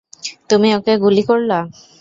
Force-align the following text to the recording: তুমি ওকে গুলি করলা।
তুমি 0.49 0.69
ওকে 0.77 0.93
গুলি 1.03 1.23
করলা। 1.29 1.59